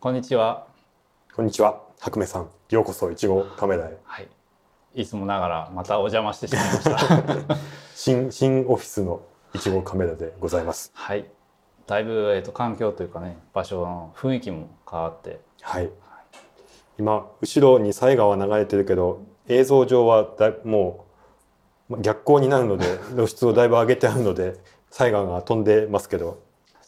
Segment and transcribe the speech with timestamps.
[0.00, 0.66] こんにちは。
[1.36, 1.78] こんにちは。
[1.98, 3.98] 白目さん、ようこそいちごカメラへ。
[4.02, 4.28] はい。
[4.94, 7.56] いつもながらまたお邪魔してしまいました。
[7.94, 9.20] 新新オフィスの
[9.52, 10.90] いちごカメラでございます。
[10.94, 11.30] はい。
[11.86, 15.90] だいぶえっ、と環境というかね、場所の雰囲気も変わって、はい。
[16.96, 21.04] 今後ろに犀川流れてるけど、映像上はだいも
[21.90, 22.86] うま逆光になるので
[23.16, 24.54] 露出をだいぶ上げてあるので、
[24.90, 26.38] 犀川が飛んでますけど、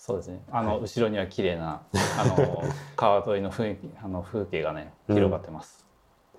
[0.04, 0.42] そうですね。
[0.50, 1.80] あの、はい後ろには綺麗な
[2.18, 2.64] あの
[2.96, 5.86] 川沿いの雰囲気、あの風景がね広がってます。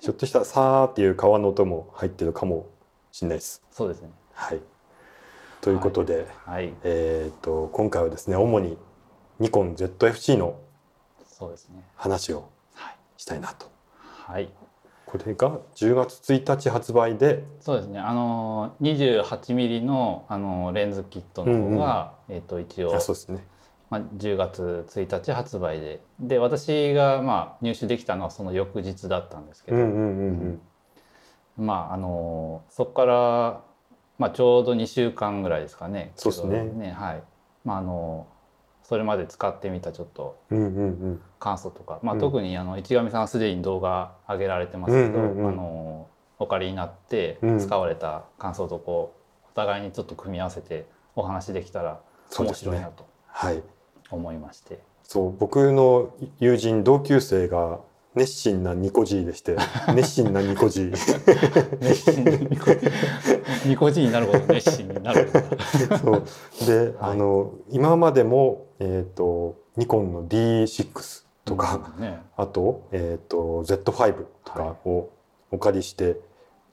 [0.01, 2.65] ひょっとしたらさーっていう川の音も入ってるかも
[3.13, 3.63] しれないです。
[3.71, 4.11] そうですね。
[4.33, 4.59] はい。
[5.61, 6.73] ということで、はい。
[6.83, 8.77] えっ、と今回はですね、主に
[9.39, 10.55] ニコン ZFC の
[11.25, 11.85] そうですね。
[11.95, 12.97] 話をはい。
[13.15, 13.67] したいなと。
[14.01, 14.51] はい。
[15.05, 17.99] これが10月1日発売で、そうですね。
[17.99, 23.52] あの28ミリのあのレンズキットの方が、えっ、と一応あそうですね。
[23.93, 26.01] まあ、10月1日発売で。
[26.19, 30.61] で私がまあ入手できたのはその翌日だったんですけど、うんうんうん
[31.57, 33.61] まああのそこから、
[34.17, 36.11] まあ、ちょうど2週間ぐらいですかね。
[36.15, 36.91] そうですね。
[36.91, 37.23] はい。
[37.63, 38.25] まああの
[38.81, 41.21] それまで使ってみたちょっとうんうんうん。
[41.39, 42.19] 感想とか、まあ、うん。
[42.19, 46.07] 特にあの市上さんはすでに動画上げられてますけど、うんうんうんあの
[46.39, 47.59] お借りになってうん。
[47.59, 49.13] 使われた感想とこ
[49.45, 51.99] うお互いにちょっと組み合わせてお話できたら
[52.39, 53.05] 面白いなと。
[53.27, 53.61] はい。
[54.13, 54.79] 思いまして。
[55.03, 57.79] そう僕の友人同級生が
[58.15, 59.57] 熱心なニコジーでして、
[59.93, 61.79] 熱心なニコジー。
[61.81, 62.71] 熱心にニコ
[63.65, 65.29] ニコ人になるほど熱心になる
[66.01, 66.23] そう
[66.65, 75.09] で、はいあの今までもえっ、とニコンの D6 とか、、うんね、あとえっ、と Z5 とかを
[75.51, 76.17] お借りして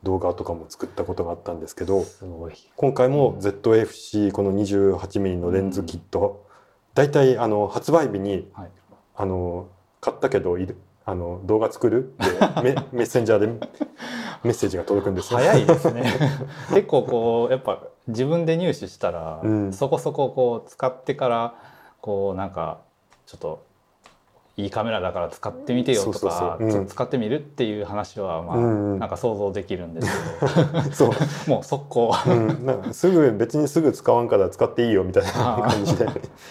[0.03, 2.53] 動画とかも作ったことがあったんですけど、すごい。
[2.77, 6.47] 今回も ZFC この 28mm のレンズキット、
[6.95, 8.71] だいたいあの発売日にはい。
[9.17, 9.69] あの
[10.01, 15.39] 買ったけどいるあの動画作るって メメッセンジャーでメッセージが届くんですよ。
[15.39, 16.11] 早いですね。
[16.73, 21.55] 結構こうやっぱ自分で入手したら、うんそこそここう使ってから
[22.01, 22.79] こうなんか
[23.27, 23.63] ちょっと
[24.61, 28.99] いいカメラだから使ってみてよとか使ってみるっていう話はまあ、うんうん。
[28.99, 30.09] なんか想像できるんです
[30.89, 31.17] けそう、ど、
[31.55, 32.15] もう速攻。
[32.27, 35.31] うん、すぐ別にすぐ使わんから使っていいよみたいな
[35.69, 36.07] 感じで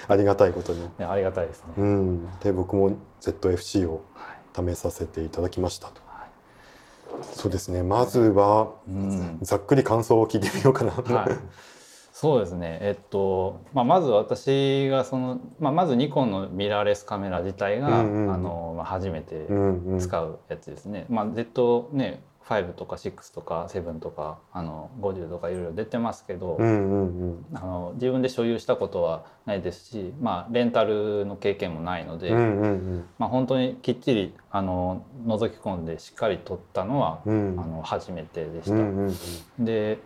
[0.07, 0.81] ありがたいことに。
[0.97, 1.73] ねありがたいですね。
[1.77, 4.73] うん、で僕も ZFC をはい。
[4.73, 6.01] 試させていただきましたと。
[6.07, 7.23] はい。
[7.33, 7.83] そうですね。
[7.83, 9.37] まずはうん。
[9.41, 10.91] ざっくり感想を聞いてみようかな。
[10.91, 11.29] はい、
[12.19, 12.79] そうですね。
[12.81, 19.47] えっと、まあ、まず私がその、まあ、まずニコンのミラーレスカメラ自体が、うんうんあのまあ、初めて
[20.01, 21.05] 使うやつですね。
[21.07, 27.45] まあ、Z ね5とか6とか7とかあの50とかいろいろ出てますけど、うんうん。
[27.53, 33.05] あの自分で所有したことはないですし、まあ、レンタルの経験もないので、うんうんうん。
[33.17, 37.55] まあ、本当にきっちりあの覗き込んでしっかり撮ったのは、うん。
[37.57, 38.73] あの初めてでした。
[38.73, 39.15] うんうん
[39.59, 39.65] うん。
[39.65, 39.99] で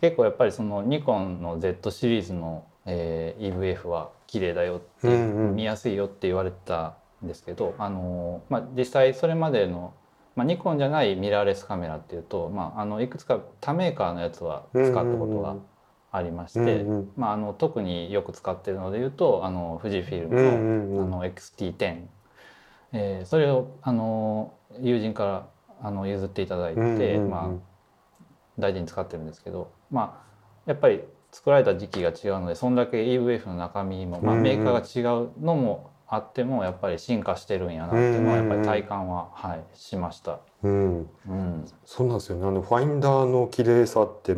[0.00, 5.56] 結構やっぱりそのニコンの Z シリーズの、えー EVF は綺麗だよって、うんうん。
[5.56, 9.94] 見やすいよって言われてたんですけど、あのまあ、実際それまでの、
[10.34, 15.56] まあ、ニコンじゃないミラーレスカメラっていうと、まあ、あのいくつか他メーカーのやつは使ったことが
[16.12, 21.04] ありまして、うんうんまあ、あの特によく使ってるので言うとあの富士フィルムの,、うんうんうん。
[21.04, 22.02] あの XT10、
[22.92, 25.46] えーそれをあの友人から
[25.82, 27.30] あの譲っていただいて、うんうんうん。
[27.30, 27.48] まあ
[28.58, 30.22] 大事に使ってるんですけどま
[30.66, 40.38] あやっぱり作られた時期が違うのでそんだけ EVF の中身も、まあ、メーカーが違うのもあってもやっぱり進化してるんやなっていうのはやっぱり体感は、はい、しました。
[40.62, 41.10] うん。
[41.28, 41.64] うん。
[41.84, 42.46] そうなんですよね。
[42.46, 44.36] あのファインダーの綺麗さって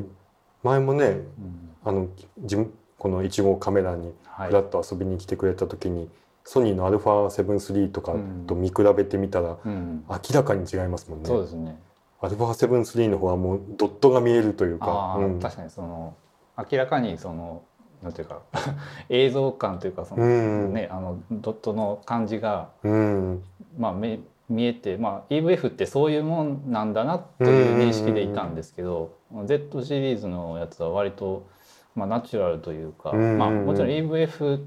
[0.63, 4.49] 前もねうんあの自分この1号カメラにはい。
[4.49, 6.09] フラッと遊びに来てくれた時に、
[6.45, 8.15] ソニーの α7-3 とか
[8.47, 10.05] と見比べてみたら、うん。
[10.09, 11.27] 明らかに違いますもんね。
[11.27, 11.79] そうですね
[12.21, 15.17] α7-3 の方はもうドットが見えるというか。
[15.19, 15.41] うん。
[15.41, 16.15] 確かにその
[16.57, 17.63] 明らかにその
[18.03, 18.43] なんていうか
[19.09, 23.43] 映像感というかその、うんねあのドットの感じがうん。
[23.77, 29.15] まあめ見えて、まあ、EVF ってそういうもんなんだなという認識でいたんですけど、
[29.45, 31.47] Z シリーズのやつは割と、
[31.95, 34.65] まあ、ナチュラルというか、うんまあ、もちろん EVF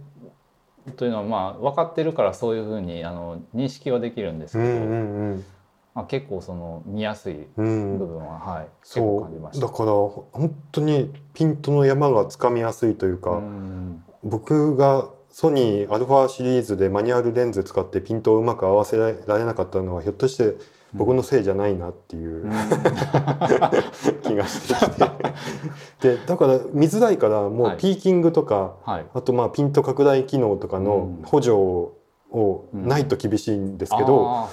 [0.98, 5.46] というのはまあ分かってるからそういうふうにあの認識はできるんですけど、うんうん
[5.94, 7.66] まあ、結構その見やすいうん。
[7.66, 9.66] うん部分は、はい、結構そ感じました。
[9.66, 14.04] うだから本当にピントの山がつかみやすいというか、うん。
[14.24, 20.56] 僕がソニー α シリーズでマニュアルレンズ使ってピントをうまく合わせられなかったのはひょっとして
[20.94, 22.52] 僕のせいじゃないなっていううん。
[24.24, 24.90] 気がしてき
[26.02, 26.16] て。
[26.16, 27.76] でだから見づらいからもはい。
[27.76, 29.06] うピーキングとか、はい。
[29.14, 31.24] あとまあピント拡大機能とかのうん。
[31.24, 34.48] 補助をないと厳しいんですけど、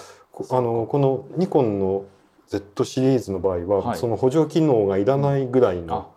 [0.51, 2.05] あのこのニコンの
[2.49, 3.99] Z シリーズの場合は、はい。
[3.99, 6.11] その補助機能がいらないぐらいーの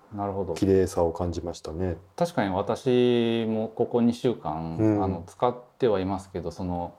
[0.56, 1.98] 綺麗さを感じましたね。
[2.16, 5.04] 確かに私もここ2週間、うん。
[5.04, 6.94] あの使ってはいますけどその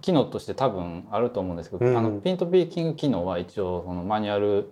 [0.00, 1.96] 機能として多分あると思うんですけど、うん。
[1.96, 4.70] あのピントピーキング機能は一応そのマニュアル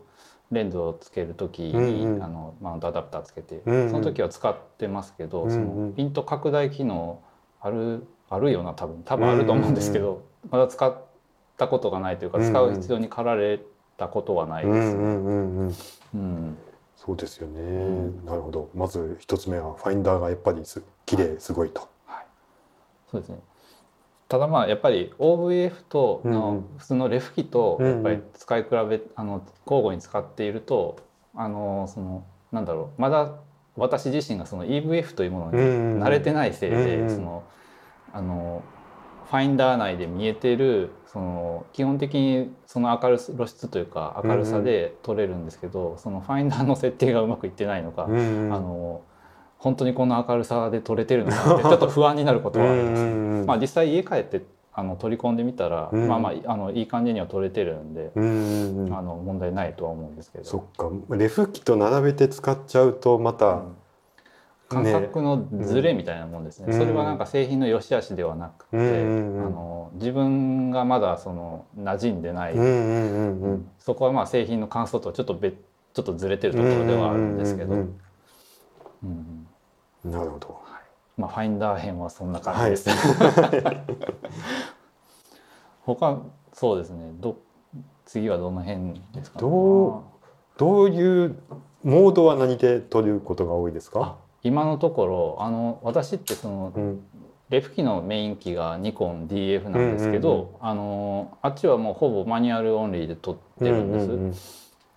[0.52, 1.78] レンズをつける時に、う
[2.08, 2.22] んうん。
[2.22, 3.90] あのマウントアダプターつけて、うんうん。
[3.90, 5.86] その時は使ってますけど、そうんうん。
[5.88, 7.20] のピント拡大機能
[7.60, 9.02] あるあるよな多分。
[9.04, 10.96] 多分あると思うんですけど、まだ使っ
[11.56, 13.60] たことがないというか使う必要に駆られ
[13.96, 14.74] たことはないです。
[14.74, 15.74] うんうんうんうん。
[16.14, 16.58] うん。
[16.96, 18.24] そうですよね、ん。
[18.24, 18.70] なるほど。
[18.74, 21.88] まず一つ目はファインダーがやっぱりす綺麗すごいと。
[23.10, 23.38] そうですね。
[24.28, 30.98] ただまあやっぱり OVF との普通のレフ機とやっぱり使い比べあの交互に使っていると
[31.34, 33.00] あのそのなんだろう。
[33.00, 33.34] まだ
[33.76, 35.58] 私自身がその EVF というものに
[36.02, 37.44] 慣れてないせいうんうんでその
[38.12, 38.62] あの
[39.28, 48.54] ファインダー内で見えてるその基本的にその明るさ露出というか明るさで撮れるんですけど、そのファインダーの設定がうまくいってないのか、うんうん。
[48.54, 49.02] あの
[49.58, 53.02] 本当にこの明るさで撮れてるのかって ちょっと不安になることはあります。
[53.02, 53.46] うんうんうん。
[53.46, 54.42] まあ実際家帰って
[54.72, 56.06] あの取り込んでみたら、うん。
[56.06, 58.94] まあまああのいい感じには撮れてるんで、うんうんうん。
[58.94, 60.44] あの問題ないとは思うんですけど。
[60.44, 60.90] そっか。
[61.16, 63.62] レフ機と並べて使っちゃうとまた、
[64.68, 66.78] 感覚のズレみたいなもんですね、うん。
[66.78, 69.46] それはなんか製品の良し悪しではなくて、うんうんうん。
[69.46, 75.54] あの自分がまだその馴染んでない、うんそこはまあ製品の感想とはちょっと別
[75.94, 77.74] ちょっとずれてるところではあるんですけど、
[80.04, 80.60] なるほど。
[81.16, 82.90] まあファインダー編はそんな感じです、
[85.86, 86.18] 他
[86.52, 87.12] そうですね。
[87.20, 87.38] ど
[88.04, 90.04] 次はどの辺ですか、ね、ど
[90.58, 91.36] どういう
[91.82, 94.16] モードは何で撮ることが多いですあか？
[94.42, 97.06] 今のところあの私ってその、うん。
[97.48, 104.34] レフ機のメイン機がニコン DF なんですけど、うんうんあのあっちはもうほぼマニュアルオンリーで撮ってるんです、うんうん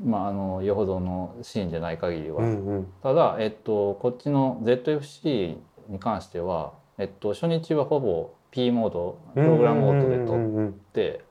[0.04, 2.88] まああのよほどのシーンじゃない限りは、うんうん。
[3.04, 5.58] ただ、えっと、こっちの ZFC
[5.90, 11.26] に関しては、えっと、初日はほぼ P モードプログラムモードで撮っうんうんて、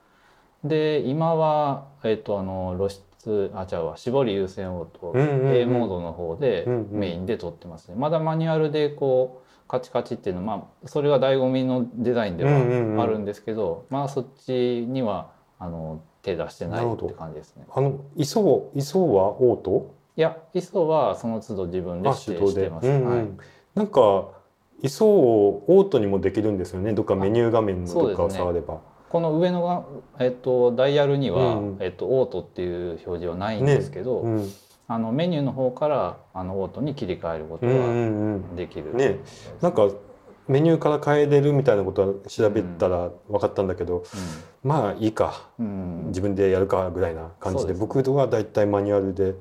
[0.64, 17.66] で今は、えっと、あの露出あ違うわ絞り優先オート、うんうんうん A モードの方でメインで撮ってますね、まだマニュアルでこうカチカチっていうのは、まあ、それが醍醐味のデザインではあるんですけど、まあそっちにはあの手出してないって感じですね。
[17.70, 19.94] あの ISO ISO はオート？
[20.16, 22.88] いや ISO はその都度自分であ指定してます。
[22.88, 23.26] うんうんはい
[23.74, 24.28] なんか
[24.82, 26.92] ISO をオートにもできるんですよね。
[26.92, 28.80] どっかメニュー画面のどっかを触れば。
[29.10, 29.84] この上のが、
[30.18, 31.76] えっと、ダイヤルには、うん。
[31.76, 34.52] うんえっと、オートっていう表示はないんですけど、うん
[34.90, 38.56] あのメニューの方からあのオートに切り替えることうんうがんうん。
[38.56, 39.18] できる、ね。
[39.60, 39.90] なんか
[40.48, 44.02] メニューから変えれるみたいなことは調べたら分かったんだけど、
[44.64, 45.50] まあいいか。
[45.58, 47.86] うん、うん自分でやるかぐらいな感じでですね。
[47.86, 49.34] 僕はだいたいマニュアルで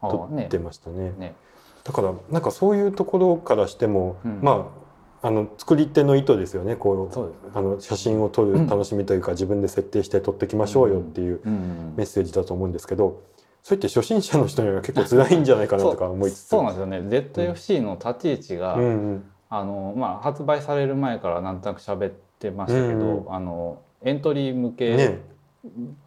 [0.00, 0.44] あ撮ね。
[0.44, 1.12] ってましたね。
[1.18, 1.34] ね。
[1.82, 4.38] だからなんかそういうところからしても、うん。
[4.42, 4.83] まあ
[5.24, 6.76] あの作り手の意図ですよね。
[6.76, 7.32] こうね。
[7.54, 11.94] あの写真を撮る楽しみというか、自分で設定して撮ってきましょうよっていううん。
[11.96, 13.22] メッセージだと思うんですけど、
[13.62, 16.48] そうやって初心者の人には結構辛いんじゃないかなとか思いつつ。
[16.48, 16.98] そうなんですよね。
[16.98, 18.82] ZFC の立ち位置が、うん。
[18.82, 25.20] うんあのまあ、発売される前からなんとなく喋ってましたけど、うんうあのエントリー向けね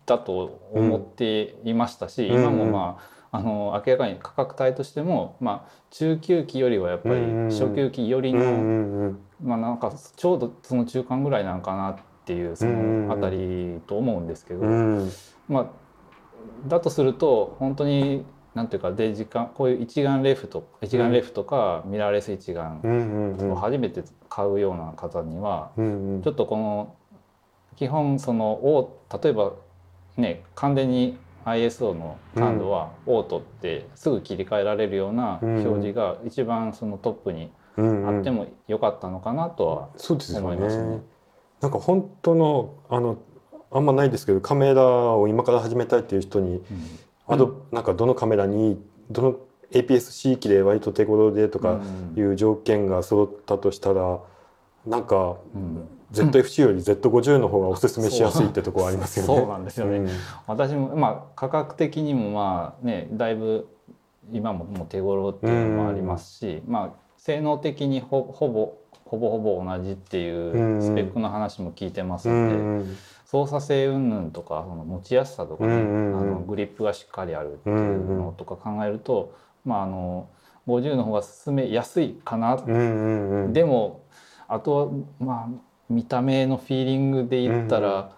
[0.06, 15.12] だと思っていましたし、うん今もまああの明らかに価格帯としても、まあ、中級機よりはやっぱりうん初級機よりの、まあ、なんかちょうどその中間ぐらいなのかなっていうそのあたりと思うんですけど、うん。
[15.48, 15.68] まあ、
[16.68, 22.82] だとすると本当になんていうかデジカンこういう一眼レフと一眼レフとかミラーレス一眼
[23.52, 26.96] を初めて買うような方にはちょっとこの
[27.76, 29.54] 基本そのオー例えば
[30.18, 38.18] ね完全に ISO の感度はオートってすぐ切り替えられるような表示が一番そのトップにうんうん。
[38.18, 39.90] あってもよかったのかなとは
[40.40, 40.96] 思いますね。
[40.96, 41.02] ね。
[41.62, 43.18] なんか本当のあの
[43.72, 46.64] あんまないですけどカメラを今から始めたいっていう人に、
[47.28, 49.36] あとなんかどのカメラにどの
[49.72, 51.82] APS-C 機で割と手頃でとか
[52.16, 54.20] いう条件が揃ったとしたら、
[54.86, 59.36] なんかうん ZFC より Z50 の方がおすすめしやすいってところありますよね。
[59.36, 60.10] そうなんですよね。
[60.46, 63.68] 私もまあ価格的にもまあねだいぶ
[64.32, 72.62] 今ももう手頃っていうのもありますし、まあ性能的にほほぼほぼほぼ同じっていうスペックの話も聞いてますうんので、う
[72.92, 72.98] ん。
[73.26, 76.20] 操作性云々とかその持ちやすさとかね、うんうんうん。
[76.20, 79.34] あのグリップがしっかりあるっていうのとか考えると、
[79.66, 80.30] まああの
[80.68, 83.54] 50の方が進めやすいかな、うんうんうん。
[83.54, 84.04] でも
[84.48, 88.12] あとはまあ見た目のフィーリングで言ったら、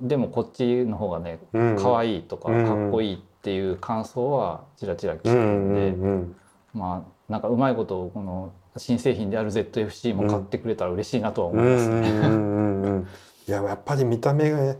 [0.00, 1.76] でもこっちの方がねうん。
[1.76, 2.66] 可愛いとかうん。
[2.66, 6.36] かっこいいっていう感想はちらちら聞くうんうんで、ん
[6.74, 11.94] まあなんかうまいことこの新製品である ZFC も買ってくれたら嬉しいなとはうん思いますね。
[11.94, 13.08] うんうんうんうん
[13.46, 14.76] いややっぱり見た目が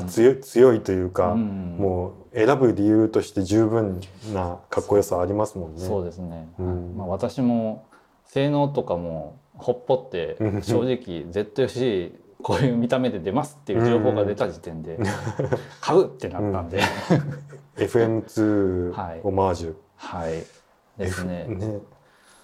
[0.00, 0.06] うん。
[0.06, 1.76] 強い強いというか、うん。
[1.78, 4.00] もう選ぶ理由として十分
[4.32, 5.80] なかっこよさありますもんね。
[5.80, 6.94] そうですね、うん。
[6.96, 7.84] まあ、私も
[8.26, 10.62] 性能とかもほっぽってうん。
[10.62, 10.96] 正直
[11.30, 14.98] ZFC こういう見た目で出ますっていう情報が出た時点で
[15.80, 16.80] 買うってなったんで、
[17.76, 19.20] FM2 はい。
[19.22, 20.32] オマージュ、はい。
[20.98, 21.46] ですね。
[21.48, 21.78] F ね。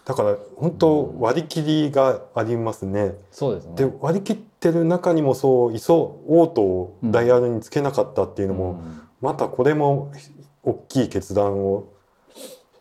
[0.04, 3.14] だから本当割り切りがありますね。
[3.30, 3.74] そうですね。
[3.74, 9.00] で割り切ってる中にもそういそオートをダイヤルにつけなかったっていうのも、うん。
[9.20, 10.12] またこれも
[10.62, 11.88] 大きい決断を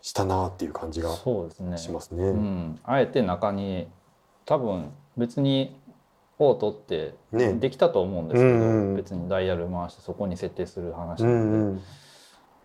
[0.00, 1.76] したなっていう感じがそうですね。
[1.76, 2.24] しますね。
[2.24, 3.88] うん、あえて中に
[4.48, 5.78] 多分別に
[6.38, 7.52] オートってね。
[7.52, 8.96] できたと思うんですけど、うんうん。
[8.96, 11.82] 別にダイヤル回してそこに設定する話うなんで、んうん。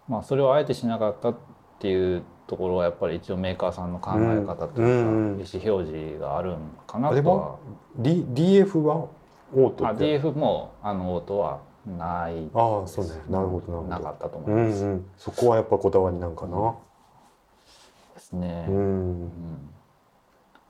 [0.07, 1.35] まあ、それをあえてしなかったっ
[1.79, 5.41] ていうところはやっぱり一応メーカーさんの考え方というか、うんうん。
[5.41, 7.37] 意思表示があるんかなとは。
[7.51, 7.57] は
[7.97, 9.07] ？D DF は
[9.53, 13.11] オートあ DF もあのオートはないああそうね。
[13.29, 13.83] なるほどなるほど。
[13.89, 16.75] なかったと思ういます、んうん、そこはやっぱこだわりなんかな？
[18.15, 18.79] ですね、うん、う
[19.25, 19.31] ん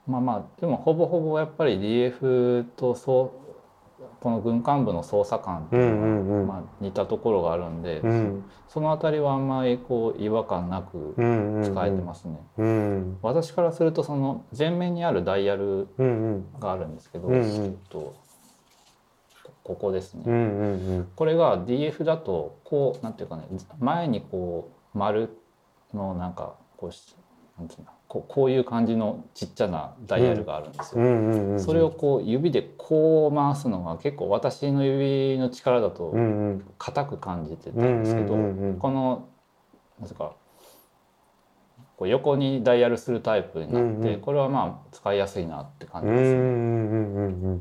[0.08, 3.44] まあまあでもほぼほぼやっぱり DF とそう
[4.20, 12.40] この軍艦部の操作感っていうのは、うんうんうんまあ、似たところがあるんで、うん、そのあたりはあんまりこう違和感なくうん、うん、使えてますね。
[12.58, 16.08] うん、私からするとその前面にあるダイヤルうん、う
[16.38, 17.78] ん、があるんですけど、うんうん。
[17.90, 18.16] と
[19.64, 23.44] ここですね、うん、うん、これが DF だとこうなんていうかね
[23.80, 25.38] 前にこう丸
[25.94, 27.16] のなんかこうし
[27.58, 31.58] なんていうのこうこういう感じのちっちゃなダイヤルがあるんですよ。
[31.58, 36.14] それをこう指でこう回すのが結構私の指の力だと
[36.78, 38.36] 硬く感じてたうん、んですけど、
[38.78, 39.28] この
[40.00, 40.36] なんていうか
[41.98, 47.60] こう横にダイヤルするタイプになって、これはまあ使いやすいなって感じですね。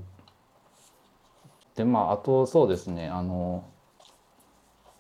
[1.77, 3.65] でまああとそうですねあの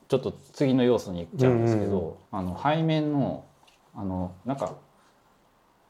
[0.09, 2.39] ちょっと次の要素に行っちゃうんですけど、うん。
[2.39, 3.45] あの背面の
[3.95, 4.73] あのなんか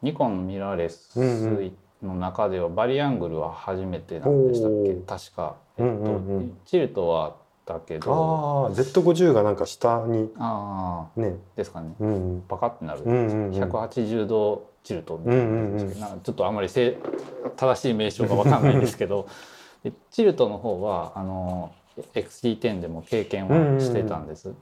[0.03, 4.95] ニコンのミラーレスうんの中ではバリアングルは初めてなんでしたっけ？
[5.07, 6.59] 確か、えっとうんうんうん。
[6.65, 8.13] チルトはあったけど。
[8.13, 10.29] ああ、Z50 がなんか下に。
[10.37, 11.95] ああね、ですかね。
[12.01, 16.97] うん、パカってなる、うん、うん、うん、180度チルトみたいなんかちょっとあまりせ
[17.57, 19.27] 正しい名称が分かんないんですけど。
[19.85, 21.73] でチルトの方はあの
[22.15, 24.55] XT10 でも経験はしてたんです。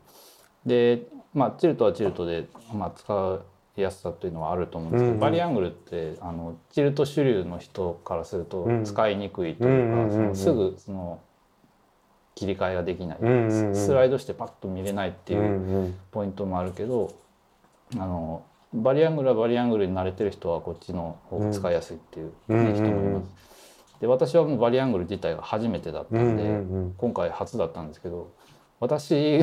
[0.65, 1.03] で、
[1.35, 3.39] まあ、チルトはチルトで、まあ、使い
[3.77, 5.21] やすさというのはあると思うんですけど、うんうん。
[5.21, 11.21] バリアングルってあのチルト主流の人からするとうん使いにくいというか、そのすぐその
[12.35, 13.19] 切り替えができない、
[13.75, 17.15] スライドしてパッと見れないっていうポイントもあるけど
[17.95, 23.35] あのバリアングルはバリアングルに慣れてる人はこっちの方が使いやすいっていう、人もいます。
[24.01, 28.33] で私はもうバリアングル自体が初めてだったんで、今回初だったんですけど
[28.79, 29.41] 私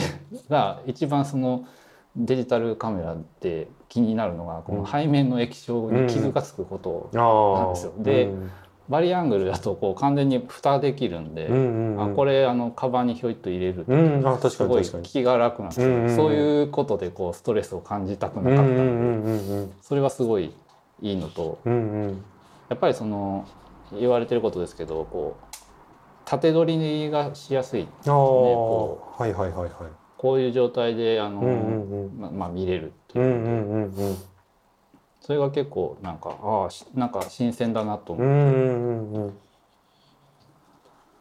[0.50, 1.67] が一番その
[2.15, 7.94] デジタルカメラで気になるのがこの背面の液晶に傷がつくこと、なんですよ。
[7.98, 8.51] でうん。
[8.89, 14.84] バリアングルだとこう完全に蓋できるんで、うんうんうん、あこれあのカバンにひょいっと入れると、すごい。
[15.03, 16.15] 気が楽なんですよ、うんうんうん。
[16.15, 19.74] そういうことでこうストレスを感じたくなかったんで、うんうんうんうん。
[19.82, 20.53] それはすごい
[21.01, 22.24] いいのとうんうん。
[22.70, 23.46] やっぱりその
[23.91, 25.56] 言われてることですけどこう
[26.24, 29.72] 縦取りがしやすいああ、こはいはいはいはい。
[30.17, 32.20] こういう状態であの、うんうんうん。
[32.20, 34.18] ままあ見れるという、うんうんうんうん。
[35.22, 39.38] それが結構なんかああしなんか新鮮だなと思う、うんうんうんうん。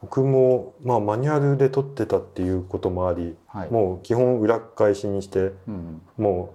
[0.03, 3.71] 僕もまあマニュアルで撮ってたっていうこともあり、はい。
[3.71, 6.55] もう基本裏返しにしてうん、も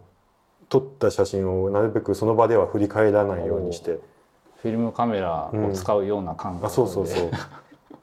[0.61, 3.99] う撮った写真をなるべくその場では振り返らないようにして。
[4.61, 7.31] フィルムカメラを使うような感覚で、あそうそうそう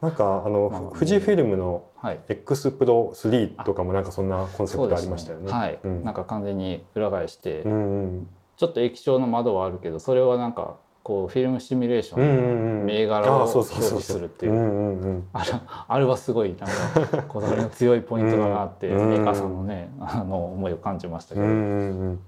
[0.01, 5.51] なんかあの富士フィルムのはい、X プロ3とかもなんかそんなコンセプトありましたよね。
[5.51, 6.05] はい、うん。
[6.05, 8.29] なんか完全に裏返して、うんうん。
[8.57, 15.25] ちょっと液晶の窓はあるけどそれはなんかこうフィルムシミュレーション銘柄を表示するっていう。
[15.33, 15.51] あれ
[15.89, 22.21] あれはすごいなんかこだわりの強いポイントだなって、うんメーカーさんのねあの思いを感じましたけど、うんうんうん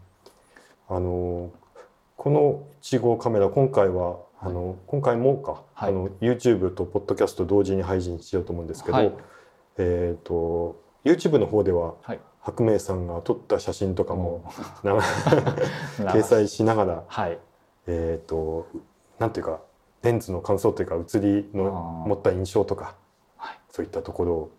[0.88, 1.50] あの
[2.16, 5.90] この1号カメラ今回はあの今回もか、はい。
[5.90, 9.12] あの YouTube とポッドキャスト同時に配信しようと思うんですけど、はい。
[9.76, 12.20] えっ、と YouTube の方でははい。
[12.42, 14.50] 白明さんが撮った写真とかも
[14.82, 17.38] 掲載しながらはい。
[17.86, 18.66] えっ、と
[19.18, 19.60] なんていうか
[20.02, 22.94] レンズの感想というか写りの持った印象とか、
[23.36, 23.60] はい。
[23.68, 24.50] そういったところを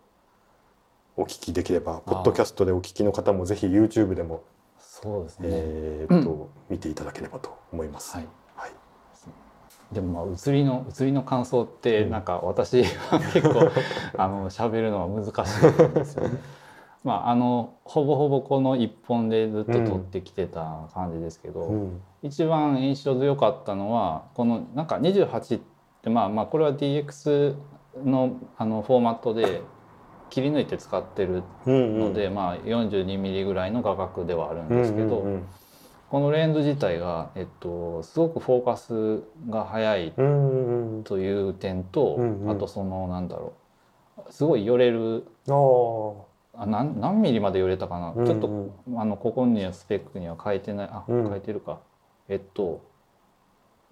[1.16, 4.44] お聞きできればポッドキャストでお聞きの方もぜひ YouTube でも、
[4.78, 8.14] そうですね、えーっと見ていただければと思います。
[8.14, 8.41] はいはい
[9.92, 12.10] でもまあ写りの写りの感想ってうん。
[12.10, 13.70] なんか私は 結構
[14.16, 16.38] あの喋るのは難しいんですよね。
[17.04, 22.00] まああのほぼほぼこの一本でずっと撮ってきてた感じですけど、うん。
[22.22, 25.60] 一番印象強かったのはこのなんか28っ
[26.02, 27.54] てまあまあこれは DX
[28.04, 29.62] のあのフォーマットで
[30.30, 35.46] 切り抜いて使ってるうんので、まあ 42mm ぐらいの画角ではあるんですけど、うんうん
[36.12, 40.12] このレンズ自体が、えっと、すごくフォーカスが速い
[41.04, 42.50] という点と、うんうん。
[42.50, 43.54] あとそのなんだろ
[44.18, 48.26] うすごい寄れるあ何何ミリまで寄れたかな、うんうん。
[48.26, 50.88] ちょっとあのここにはスペックには書いてない。
[50.92, 51.30] あ、うん。
[51.30, 51.80] 書いてるか。
[52.28, 52.84] えっと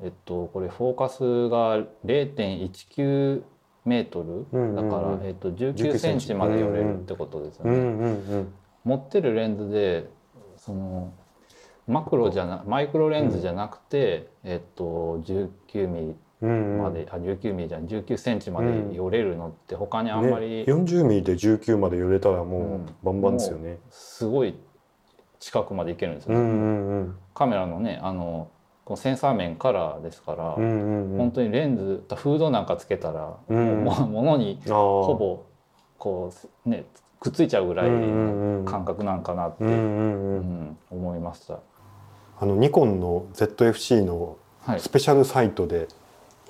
[0.03, 3.43] えっとこれフォーカスが0.19
[3.87, 4.77] メートル、うんうんうん。
[4.77, 8.45] だから、えっと、19センチまで寄れるってことですよね。
[8.85, 10.11] 持ってるレンズで
[10.59, 11.15] その
[11.87, 12.31] マクロ。
[12.31, 16.83] じゃなマイクロレンズじゃなくて、えっと19ミリうんうん。
[16.83, 22.75] まで、あ19ミリじゃない19センチまで寄れるのって他にあんまり、ね、40ミリで19まで寄れたらもうん。
[22.77, 23.79] うバンバンですよね。
[23.91, 24.55] すごい
[25.39, 28.51] 近くまでいけるんですよね、うんうんカメラのねあの
[28.85, 31.19] このセンサー面からですから、うんうんうん。
[31.19, 33.85] 本当にレンズフードなんかつけたら、うん。
[33.85, 35.45] ものにほほぼ
[35.99, 36.33] こ
[36.67, 36.85] うね
[37.21, 41.61] くっついちゃうぐらいの感覚なんかなって、うんうんううんん思いました。
[42.41, 45.89] あのニコンの ZFC のはいスペシャルサイトで、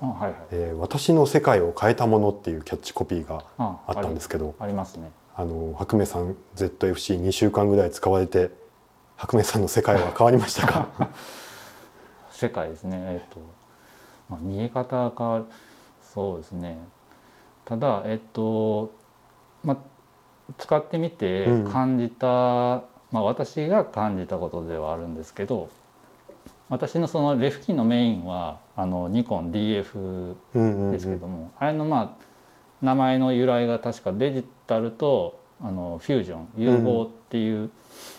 [0.01, 5.11] あはいはいえー私の世界を変えたもの」っていうキャッチコピーがああったんですけどありますね。
[5.37, 8.51] あの白目さん ZFC2 週間ぐらい使われて
[9.17, 10.89] 白目さんの世界は変わりましたか？
[12.31, 12.97] 世界ですね。
[12.99, 13.41] えっ、と、
[14.29, 15.43] まあ、見え方が
[16.03, 16.79] そうですね。
[17.65, 18.91] ただえっ、と
[19.63, 19.77] まあ
[20.59, 22.27] 使ってみてうん感じた、
[23.13, 25.69] まあ私が感じたことではあるんですけど、
[26.71, 32.25] 私のそのレフ機のメインはあのニコン DF うんうんうんですけども、あれのまあ
[32.81, 37.71] 名前の由来が確かデジタルとあのフュージョン融合っていう、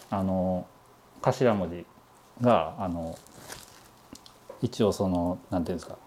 [0.10, 0.68] あの
[1.22, 1.86] 頭文字
[2.42, 3.18] があの
[4.62, 5.98] 一応そのなんていうんですか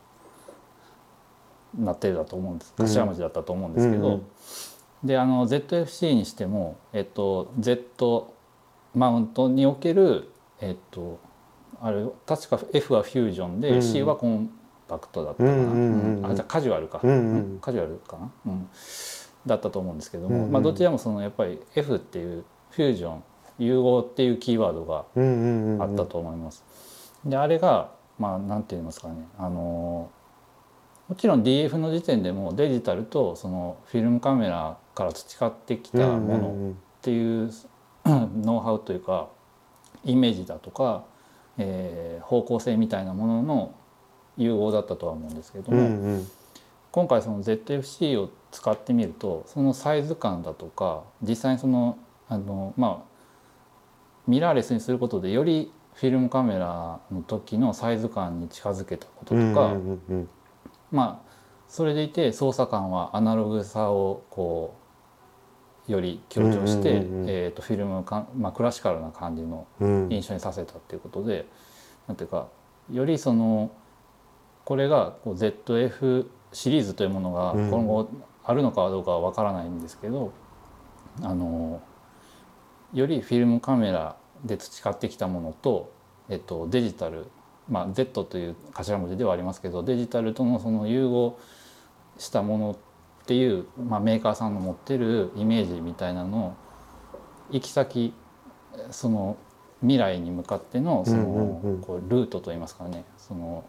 [1.78, 2.74] なってるだと思うんです。
[2.78, 2.86] うん。
[2.86, 4.22] 頭文字だったと思うんですけど、うんうん。
[5.02, 8.32] であの ZFC にしても、えっと、Z
[8.94, 10.30] マウントにおける
[10.60, 11.18] えっと
[11.84, 13.82] あれ確か F はフュージョンで、うん。
[13.82, 14.50] C はコン
[14.88, 17.58] パクトだったかな、うんあじゃあカジュアルか、うんうん。
[17.60, 18.68] カジュアルかな、うん、
[19.44, 23.22] だったと思うんですけども、まあ、どちらもそのやっぱり F っていうフュージョン
[23.58, 25.04] 融合っていうキーワードが
[25.84, 26.64] あったと思います。
[27.26, 29.28] であれがまあなんて言いますかね。
[29.36, 30.10] あの
[31.08, 37.50] もちろん DF の時点でもデジタルとそのフィルムカメラから培ってきたものうんっていう
[38.06, 39.28] ノウハウというか
[40.02, 41.04] イメージだとか、
[41.58, 43.74] えー方向性みたいなものの
[44.36, 46.26] 融合だったとは思うんですけどうんも、うん。
[46.90, 53.14] 今回その ZFC を使ってみるとそのサイズ感だとか実際にそのあのまあ
[54.26, 59.74] ミラーレスにすることでよりフィルムカメラの時のサイズ感に近づけたこととか、
[60.90, 61.30] まあ
[61.68, 64.83] それでいて操作感はアナログさをこう
[65.86, 67.30] より強調して、うんうんうんうん。
[67.30, 70.08] えー、とフィルムか、まあ、クラシカルな感じのうん。
[70.10, 71.46] 印象にさせたっていうことで、
[72.08, 72.48] なんていうか
[72.92, 73.70] よりその
[74.64, 77.70] これがこう ZF シリーズというものがうん。
[77.70, 78.08] 今後
[78.44, 80.32] あるのかどうかはわからないんですけど、
[81.22, 81.80] あの
[82.92, 85.92] よりフィルムカメラで培ってきたものと、
[86.28, 87.26] えっと、デジタル、
[87.68, 91.38] まあ、Z という頭文字ではありますけどデジタルとのその融合
[92.18, 92.76] したもの
[93.24, 96.54] っていう、まあ、メーカーさんの持ってるイメージみたいなのを
[97.50, 98.12] 行き先
[98.90, 99.38] その
[99.80, 101.60] 未来に向かってのその、
[102.08, 103.04] ルートといいますかね。
[103.16, 103.64] その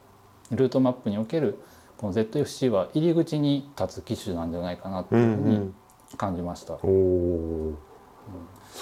[0.51, 1.59] ルートマップにおける
[1.97, 5.75] この ZFC は入り口に立つ機種なんじゃないかなとういうふうにん
[6.17, 6.77] 感じました。
[6.77, 6.87] そ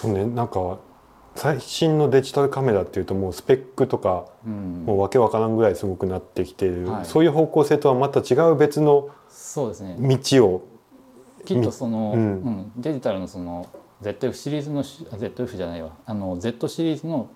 [0.08, 0.26] うね。
[0.26, 0.80] なんか
[1.36, 4.86] 最新のデジタルカメラっていうともうスペックとかうん。
[4.86, 7.06] もうわけわからんぐらいすごくなってきている、はい。
[7.06, 9.98] そういう方向性とはまた違う別のそうですね。
[10.00, 10.68] 道を。
[11.44, 12.34] きっとその、ううん。
[12.36, 13.68] んデジタルのその
[14.04, 15.92] ZF シリーズのし ZF じゃないわ。
[16.06, 17.30] あの Z シリーズの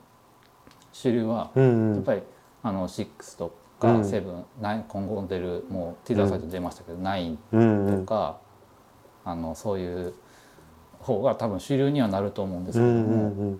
[0.93, 2.21] 主流はうんやっぱり
[2.61, 3.47] あの6と
[3.79, 7.99] うかん7、9今後出るもうティザーサイト出ましたけど、9うんうん。
[8.01, 8.37] とか、
[9.25, 10.13] あのそういう
[10.99, 13.59] 方が多分主流にはなると思うんですうんけども、うん。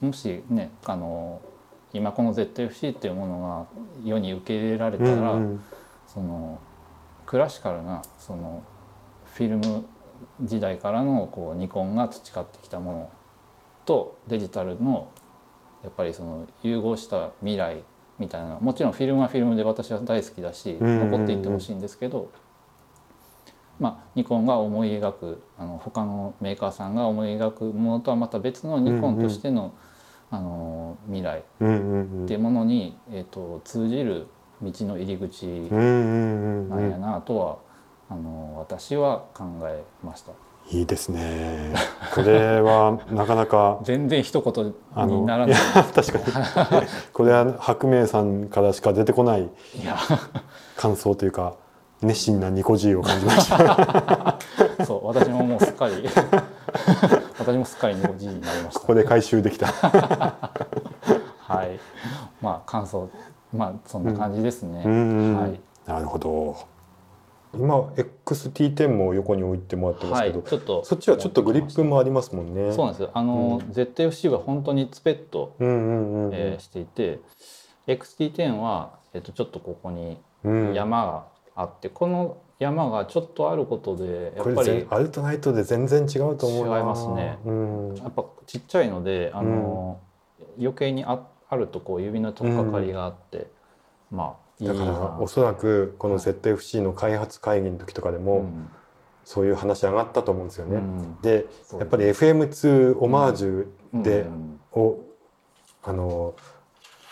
[0.00, 0.08] うん。
[0.08, 1.40] もしねあの
[1.92, 3.68] 今この ZFC っていうもの
[4.04, 5.60] が世に受け入れられたら、うん。
[6.06, 6.58] その
[7.26, 8.62] クラシカルなその
[9.34, 9.84] フィルム
[10.42, 13.10] 時代からのこうニコンが培ってきたもの
[13.84, 15.08] とデジタルの
[15.82, 17.82] やっぱりその融合した未来
[18.18, 22.30] みたいなもちろんフィルムはフィルムで私は大好きだし残っていってほしいんですけど、
[23.80, 29.74] まあ、ニコンが思い描くあの他のメーカーさんが思い描くものとはまた別のニコンとしての,、
[30.30, 31.42] あの未来っ
[32.26, 34.28] ていうものに、えー、と通じる
[34.62, 37.58] 道の入り口なんやなとは
[38.08, 40.32] あの私は考えました。
[40.70, 41.74] いいですね。
[42.14, 44.74] これは なかなか全然一言
[45.08, 45.56] にならない。
[45.56, 45.58] い
[45.92, 46.18] 確か
[46.80, 46.86] に。
[47.12, 49.50] これは白明さんからしか出てこない
[50.76, 51.54] 感想というか
[52.00, 54.38] 熱心なニコジーを感じました。
[54.86, 56.08] そう私ももうすっかり
[57.38, 58.80] 私もすっかりニコジーになりました。
[58.80, 59.66] ここで回収できた。
[59.66, 61.78] はい。
[62.40, 63.08] まあ感想
[63.52, 64.78] まあそんな感じですね。
[64.78, 65.60] はい。
[65.88, 66.72] なるほど。
[67.54, 67.80] 今
[68.24, 72.72] XT10 も横に置いてもらってますけど、はい、ちょっとそっちはちょっとグリップもありますもんね。
[72.72, 73.10] そうなんですよ。
[73.12, 77.20] あの、うん、ZFC は本当にツペッと、えしていて、
[77.86, 80.18] XT10 はえっとちょっとここに
[80.74, 87.38] 山があって、うん、この山がちょっとあることでやっぱりアルトナイトで全然違うと思いますね。
[87.44, 90.00] うん、やっぱちっちゃいのであの、
[90.58, 93.46] 余計にああるとこう指の取っかかりがあって、
[94.10, 98.46] まあだからおそらくこの ZFC の開発会議の時とかでも、
[99.24, 100.76] そういう話上がったと思うんですよね。
[100.76, 101.46] うん、で
[101.78, 103.66] やっぱり FM2 オマージュ
[104.02, 104.26] で、
[104.72, 105.00] を
[105.82, 106.34] あの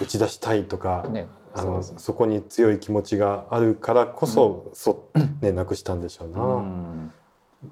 [0.00, 6.42] 打ち出したいとか、ね、あのそこに強い気持ちがあるからこそ、うん、そねなくしたんでしょうな。
[6.42, 7.12] うん、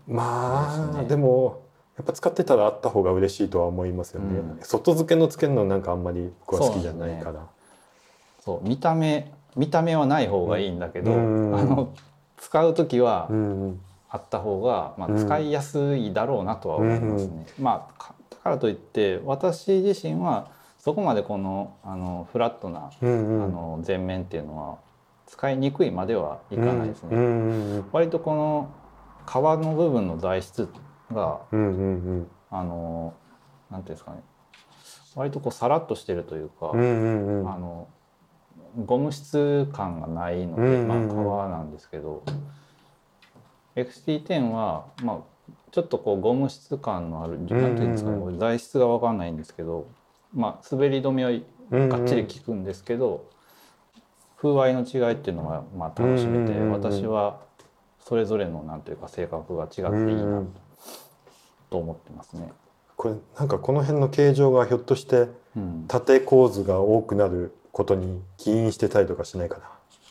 [0.07, 1.63] まあで、ね,、も
[1.99, 4.41] やっぱ使ってたらあった方が嬉しいとは思いますよね。
[4.63, 7.47] 外付けのつけるのなんかあんまり僕は好きじゃないから。
[8.41, 11.93] そう、ね、見た目見た目はない方がいいんだけど、うん、あの
[12.37, 13.29] 使う時は
[14.09, 17.47] あった方が、まあ、使いやすいだろうなとは思いますね。
[17.59, 24.79] うん、まあだからといって私自身はそこまでこのあのフラットな、うんうん、あの前面っていうのは
[25.27, 27.09] 使いにくいまではいかないですね。
[27.11, 27.19] うん。
[27.19, 27.77] うん。
[27.77, 28.71] うん、割とこの
[29.27, 30.69] 皮の部分の材質
[31.12, 33.14] が、うんうんうん、あの
[33.71, 34.23] なんていうんですかね。
[35.14, 37.88] 割とこうさらっとしてるというか、うんうんうん、あの
[38.85, 42.23] ゴム質感がないので、まあ、革なんですけど
[43.75, 45.18] XT10 は、まあ、
[45.73, 49.88] ちょっとこうゴム質感のある何ていうんですかね材質が分かんないんですけど、
[50.33, 51.31] まあ、滑り止めは
[51.88, 53.29] がっちり効くんですけど、
[54.38, 57.40] 風合いの違いっていうのはまあ楽しめて、私は
[58.01, 59.92] それぞれのなんというか性格が違っていいな
[60.40, 60.68] と
[61.77, 62.51] 思ってますね。
[62.97, 65.29] これなんかこの辺の形状がひょっとして
[65.87, 69.65] 縦構図が多くなることに起因してたりとかしないかな？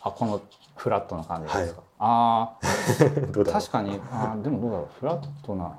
[0.04, 0.42] あこの
[0.76, 1.82] フラットな感じですか？
[1.82, 4.00] はい、ああ 確かに。
[4.12, 4.88] あでもどうだろう。
[5.00, 5.74] フラットな。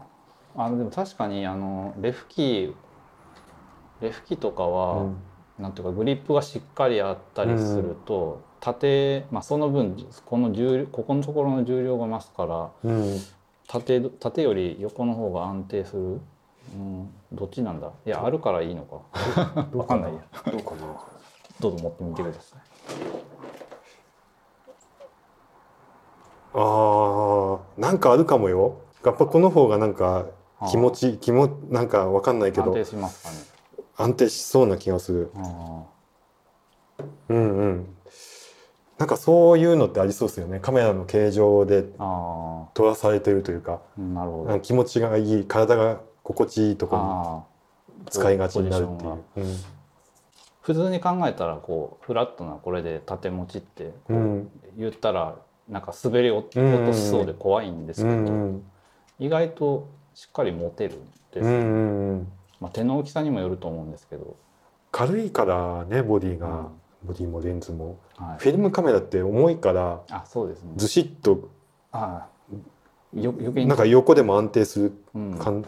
[0.57, 2.75] あでも確かにあのレフキー
[4.01, 5.17] レフキとかは、うん、
[5.59, 13.19] なんていうかグリップがしっかりあったりすると、うん、縦、まあ、その分この重ここのところの重量が増すから、うん、
[13.68, 16.20] 縦縦より横の方が安定する？
[16.74, 17.92] うん、どっちなんだ？
[18.07, 18.96] いやあるからいいのか
[19.72, 20.78] わかんないやどうかな？
[21.61, 22.61] どうぞ持ってみてください。
[26.54, 28.78] ああ、なんかあるかもよ。
[29.04, 30.26] やっぱこの方がなんか
[30.70, 32.72] 気持ち、気もなんかわかんないけど。
[32.72, 33.37] 安定しますかね。
[33.96, 35.31] 安定しそうな気がする。
[37.28, 37.96] うんうん。
[38.98, 40.58] なんかそういうのってありそうですよね。
[40.61, 41.84] カメラの形状で
[42.74, 43.80] 撮らされてるというか。
[43.96, 44.61] なるほど。
[44.61, 47.46] 気持ちがいい、体が心地いいところ
[48.04, 49.11] に使いがちになるっていう。
[49.37, 49.56] うん。
[50.68, 58.61] 普通に考えたらこうフラットなこれで縦持ちってこう言ったらなんか滑り落としそうで怖いんですけど
[59.18, 62.26] 意外としっかり持てるんです、
[62.61, 64.37] まあ、手の大きさにもよると思うんですけど。
[64.92, 66.66] 軽いからねボディが、うん、
[67.04, 70.72] ボディもレンズも、はい、フィルムカメラって重いからあそうですね。
[70.76, 71.48] ずしっと
[71.92, 72.26] あ
[73.14, 73.66] よ余計に。
[73.66, 74.92] なんか横でも安定する
[75.38, 75.64] 感、うん、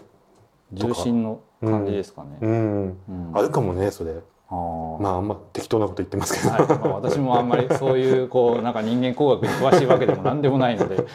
[0.72, 2.98] 重心の感じですかね、うん。
[3.08, 4.14] うん、あるかもねそれ。
[4.50, 6.66] まああんま適当なこと言ってますけど、はい。
[6.66, 11.06] まあ、私もあんまりそういうこうなんか人間工学に詳しいわけでも何でもないので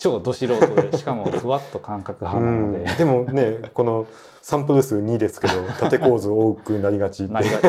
[0.00, 4.06] 超ど素人でしかも ふわっと感覚派なので、でもねこの
[4.40, 7.64] サンプル数2ですけど 縦構図多くなりがちなりがち。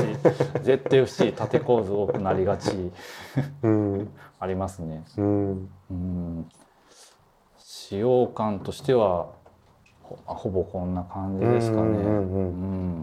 [0.64, 2.92] ZFC 縦構図多くなりがち、
[3.64, 6.50] うん、ありますね、うん、うん。
[7.58, 9.28] 使用感としては
[10.26, 12.42] ほぼこんな感じですかね、うん、う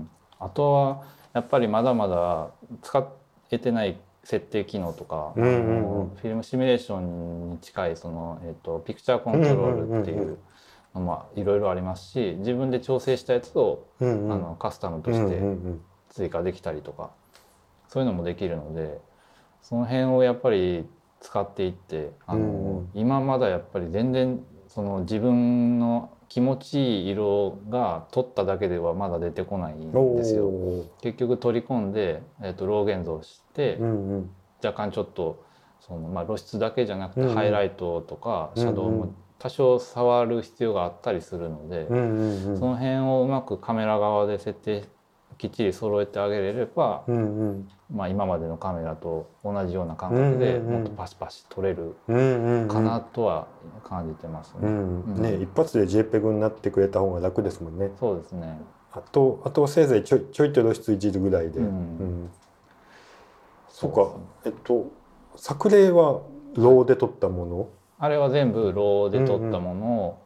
[0.01, 0.11] ん、
[0.41, 1.03] あとは
[1.35, 2.49] やっぱりまだまだ
[2.83, 3.07] 使
[3.51, 6.09] えてない設定機能とか、うんうんうん。
[6.17, 10.37] フィルムシミュレーションに近いその、えっとピクチャーコントロールっていう
[10.95, 14.33] のもいろいろありますし自分で調整したやつを、うんうん。
[14.33, 15.81] あのカスタムとしてうん。
[16.11, 17.11] 追加できたりとか、
[17.89, 19.01] そういうのもできるので
[19.63, 20.87] その辺をやっぱり
[21.21, 22.91] 使っていってあの、うんうん。
[22.93, 30.51] 今まだやっぱり全然その自分の気持ちいい色が取っただけではまだ出てこないんおですよ。
[30.51, 30.85] ー。
[31.01, 34.31] 結局取り込んで、えっとロー現像して、うんうん。
[34.63, 35.45] 若干ちょっと
[35.81, 37.35] その、まあ、露出だけじゃなくて、うんうん。
[37.35, 42.59] ハイライトとかシャドウも多少触る必要があったりするので、うんうんうん。
[42.59, 44.85] その辺をうまくカメラ側で設定
[45.39, 47.69] きっちり揃えてあげれれば、うんうん。
[47.95, 50.81] まあ、今までのカメラと同じような感覚でうんうんうん。
[50.81, 53.47] もっとパシパシ撮れるうんうんうんかなとは
[53.85, 54.59] 感じてますね。
[54.63, 55.23] うんうん。
[55.23, 57.91] ね一発で JPEG になってくれた方が楽ですもんね。
[57.99, 58.61] そうですね。
[58.93, 61.67] あとあとせいぜいちょいちょいと露出いじるぐらいで、うん。
[61.67, 62.31] うん。
[63.69, 64.01] そうか。
[64.03, 64.09] ね
[64.47, 64.91] えっと
[65.37, 66.21] 作例は
[66.55, 67.69] ローで撮ったもの？
[68.01, 70.19] あれは全部ローで撮ったものを、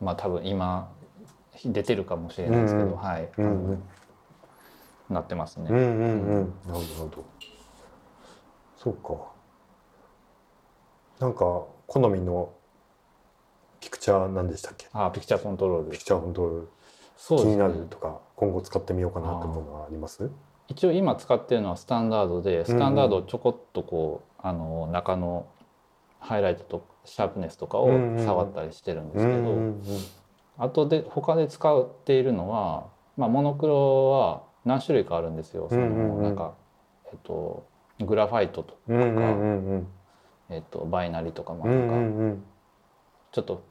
[0.00, 0.90] まあ多分今
[1.64, 2.96] 出てるかもしれないですけど、うんうん。
[2.98, 3.82] はい、うんうん
[5.10, 5.66] なってますね。
[5.70, 5.86] うんうんう
[6.42, 6.54] ん。
[6.66, 7.24] なるほど。
[8.76, 9.30] そうか。
[11.18, 11.38] なんか
[11.86, 12.52] 好みの
[13.80, 14.86] ピクチャー何でしたっけ？
[14.92, 15.90] あピクチャーコントロール。
[15.90, 16.66] ピクチャー本当気に
[17.16, 17.56] そうですね。
[17.56, 20.30] なるとか今後使ってみようかなと思うのはあります？
[20.68, 25.46] 一応今使ってるのはスタンダードでスタンダードをちょこっとこうあの中の
[26.20, 29.82] ハイライトとシャープネスとかを触ったりしてるんでうんすけど、うん。
[30.58, 35.68] あとで他で使っているのは、まあ、モノクロは何種類かあるんですよ。
[35.70, 36.54] そのなんか
[37.12, 37.66] えっと
[38.00, 38.78] グラファイトとか、
[40.48, 42.42] えっとバイナリとかまあうんなんか
[43.32, 43.62] ちょっと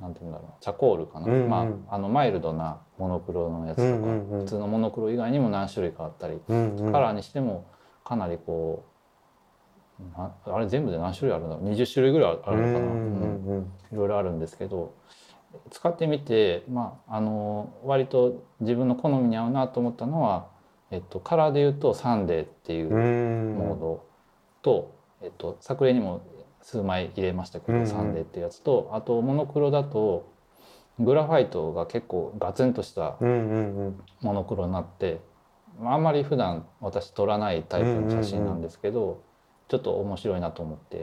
[0.00, 1.48] なんて言うんだろうチャコールかな、うんうん。
[1.48, 6.92] まああのマイルドなモノクロのやつとか、普通のモノクロ以外にも何種類かあったり、うんうん。
[6.92, 7.66] カラーにしても
[8.04, 11.64] かなりこうなあれ全部で何種類あるんだろう。
[11.70, 14.92] 20種類ぐらいあるのかな、いろいろあるんですけど
[15.70, 20.48] 使ってみて、まあ、あの割と自分の好みに合うなと思ったのは、
[20.90, 23.58] えっと、カラーで言うとサンデーっていううん。
[23.58, 24.04] モード
[24.62, 26.22] と、えっと、作例にも
[26.62, 30.32] 数枚入れましたけど、サンデーっていうやつとあとモノクロだと
[30.98, 35.20] グラファイトが結構ガツンとしたモノクロになって
[35.78, 39.22] まああんまり普段私撮らないタイプの写真なんですけど、
[39.68, 40.98] ちょっと面白いなと思って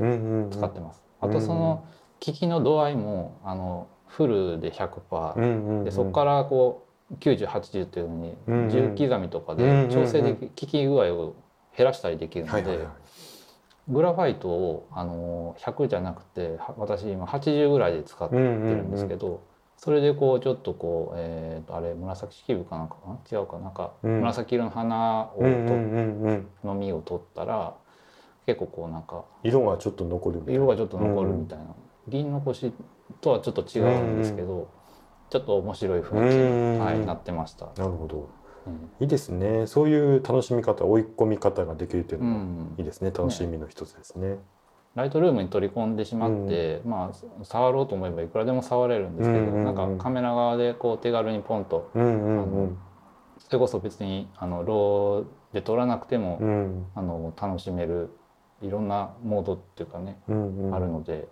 [0.52, 1.04] 使ってます。
[1.20, 1.84] あとその
[2.22, 5.84] 機器の度合いもあのフルで100%、うんうんうん。
[5.84, 8.68] でそこからこう9080っていうふうにうんうん。
[8.70, 9.90] 10刻みとかうんうんうん。
[9.90, 11.36] で調整でき効き具合を
[11.76, 12.88] 減らしたりできるのではいはいはい。
[13.90, 19.42] グラファイトをあの100じゃなくては私今80ぐらいで使ってるんですけど
[19.76, 23.40] それでこうちょっとこうえーとあれ紫式部かなんかかな？
[23.40, 23.58] 違うか。
[23.58, 24.22] なんかうん。
[24.22, 27.74] 紫色の花をとうんうんうんうんの実を取ったら
[28.46, 31.66] 結構こうなんか色がちょっと残る色がちょっと残るみたいな、
[32.08, 32.72] 銀残し
[33.22, 34.68] とはちょっと違うんですけど、
[35.30, 36.74] ちょっと面白い雰囲気うん。
[36.74, 37.68] に、はい、なってました。
[37.78, 38.30] なるほど。
[38.68, 38.92] うん。
[39.00, 39.68] いいですね。
[39.68, 42.76] そういう楽しみ方追い込み方ができるといううのはん。
[42.78, 43.12] いいですね。
[43.12, 44.40] 楽しみの一つですね。
[44.94, 49.64] ライトルームに取り込んでしまって、まあ触ろうと思えばいくらでも触れるんですけど、うんうんうん。
[49.64, 52.78] なんかカメラ側でこう手軽にポンとうんうんうん。
[53.38, 56.86] それこそ別にあのローで撮らなくても、うん。
[56.94, 58.10] あの楽しめる
[58.62, 60.76] いろんなモードっていうかね、うんうん。
[60.76, 61.30] あるので、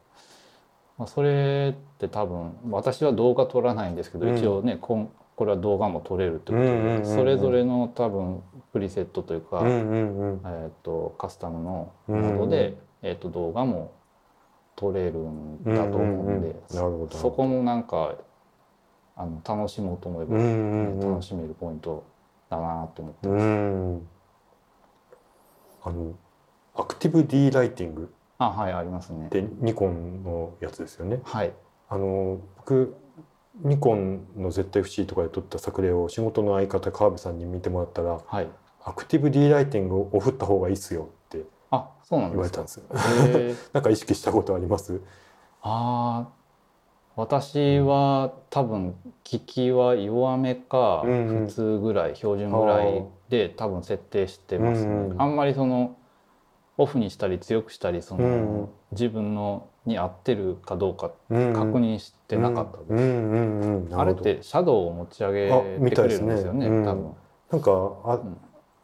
[1.00, 4.38] まあ、それって多分私は動画撮らないんですけど、うん。
[4.38, 7.06] 一応ねこんこれは動画も撮れるってことで、うんうんうんうん。
[7.06, 10.42] それぞれの多分プリセットというか、うんうんうん。
[10.44, 13.94] えー、とカスタムのモードで、えー、と動画も
[14.76, 17.10] 撮れるんだと思うんで、うんうんうん。
[17.10, 18.16] そこもなんか
[19.16, 21.12] あの楽しもうと思えば、うんうんうん。
[21.12, 22.04] 楽しめるポイント
[22.50, 23.46] だなと思ってうます。
[23.46, 24.08] ん。
[25.84, 26.14] あの
[26.76, 29.28] アクティブ D ライティングあはいありますね。
[29.28, 29.30] っ。
[29.30, 31.20] てニコンのやつですよね。
[31.24, 31.54] はい。
[31.90, 32.96] あの僕
[33.62, 38.48] ニコンの ZFC とかで撮った作例を仕事の相方川辺さんに見てもらったらはい。
[38.86, 42.46] アクティブ D ライティングをオフった方がいいっすよってあそうなん言わ。
[42.46, 42.84] れたんですよ。
[43.74, 45.02] なんか意識したことあります？
[45.62, 46.40] ああ
[47.18, 51.48] 私は多分機器は弱めかうんうん。
[51.48, 55.22] 普通ぐらい、標準ぐらいで多分設定してますね、うんうん。
[55.22, 55.98] あんまりその
[56.80, 67.16] オフにしたり強くしたりその、自分のに合ってるかどうかうん確認してなかったあれってシャドウを持ち上げてくれるんですよねうん多分。
[67.52, 67.72] なんか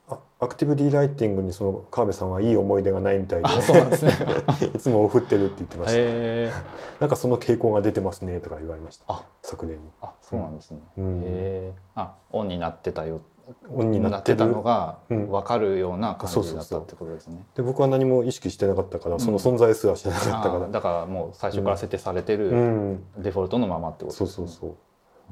[0.09, 3.47] あ、アクティブ D ライティングにその川辺さんはいい思い出がないみたいで。
[3.47, 3.55] ね。
[4.75, 6.51] いつもオフってるって言ってました、へえ
[6.99, 9.05] なんかその傾向が出てますねとか言われました。
[9.07, 11.73] あ昨年に、あそうなんですね、うん。
[11.95, 13.21] あオンになってたよ
[13.69, 15.29] オンにななってたのがうん。
[15.29, 17.45] 分かるような感そうそうそうじだったってことですね。
[17.55, 20.67] で僕は何も意識してなかったからその存在すら知らなかったから。
[20.69, 23.03] だからもう最初から設定されてうるん。
[23.17, 24.47] デフォルトのままってことそうですね。
[24.47, 24.73] そうそうう。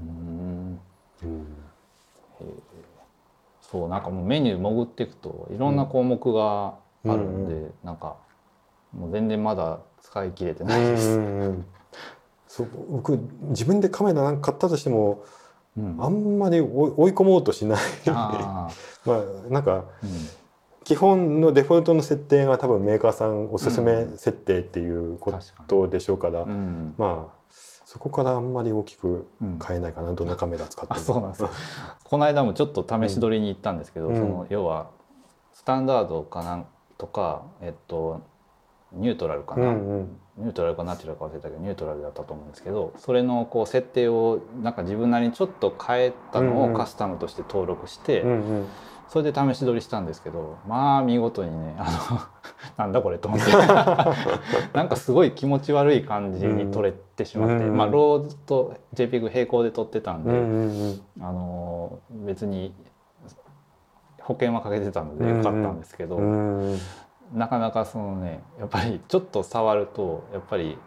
[0.02, 0.80] ーん。
[1.24, 1.48] うん。
[3.62, 8.18] そうなんかもうメニュー潜っていくといろんな項目があるんで、うんなんか
[8.96, 11.18] もう全然まだ使い切れてうないです。
[11.18, 11.66] んうん。
[12.48, 13.18] そう僕
[13.50, 15.24] 自分でカメラなんか買ったとしても
[15.78, 15.98] うん。
[16.00, 18.70] あんまり追い込もうとしないあ
[19.06, 19.84] まあなんかーうん。
[20.84, 25.34] 基本のデフォルトの設定が多分メーカーさんおすすめ設定っていうこ
[25.68, 26.94] とでしょうから、うん。
[26.98, 27.44] まあ
[27.86, 31.02] そこからあんまり大きくうん変えないかなどのカメラ使ってあも。
[31.02, 31.50] そうなんですよ。
[32.04, 34.16] この間もちょっと試し撮りに行ったんですけど、うん。
[34.16, 34.88] その要は
[35.54, 36.66] スタンダードかなん
[36.98, 38.20] とかえっと
[38.92, 48.24] ニュートラルかうな、んうんニュートラルかナチュラルか忘れたけどニュートラルだったと思うんですけどそれのこう設定をなんか自分なりにちょっと変えたのをカスタムとして登録して、
[49.10, 52.20] それで試し撮りしたんですけどまあ見事にねあの
[52.78, 53.52] なんだこれと思って。
[54.74, 60.32] なんかすごい気持ち悪い感じに撮れてしまって、うんまあローズと JPEG 並行で撮ってたんで、
[61.22, 62.74] あの別に
[64.20, 66.80] 保険はかけてたのでよかったんですけど、うんうん
[67.32, 70.78] なかなかそのねやっぱりちょっと触るとやっぱり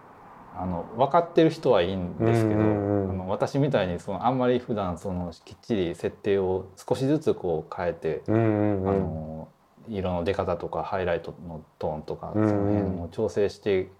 [0.58, 9.48] あの分かってる人はいいんですけど、あの私みたいにそのあんまり普段そのきっちり設定を少しずつこう変えて、あの
[9.88, 12.78] 色の出方とかハイライトのトーンとかそうんのうん。
[12.84, 13.90] 辺を調整して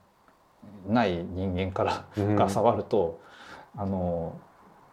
[0.89, 3.21] ない人間からうんが触ると、
[3.77, 4.41] あの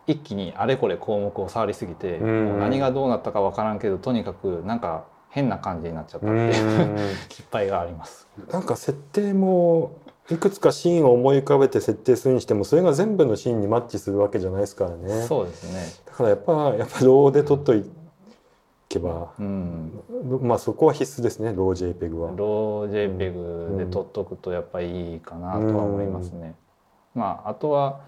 [0.06, 2.46] 一気にあれこれ項目を触りすぎて、うん。
[2.46, 8.28] もう何がどうなったか分からんけどとにかくなんか変な感じになっちゃったってうん いううん失敗があります。
[8.52, 9.94] なんか設定も
[10.30, 15.24] いくつかシーンを思い浮かべて設定するにしてもそれが全部のシーンにマッチするわけじゃないですからね。
[15.24, 15.82] そうですね。
[16.06, 17.84] だからやっぱやっぱローで撮っとい
[18.88, 19.92] けば、うん。
[20.42, 22.32] まあそこは必須ですねロー JPEG は。
[22.36, 26.54] ロー JPEG で撮っとくとやっぱりいいかなとは思いますね。
[27.16, 28.02] まああとは